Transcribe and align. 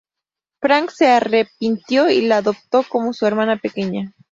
Frank 0.63 0.89
se 0.89 1.05
arrepintió 1.09 2.09
y 2.09 2.21
la 2.23 2.37
adoptó 2.37 2.81
como 2.89 3.13
su 3.13 3.27
hermana 3.27 3.57
pequeña. 3.59 4.15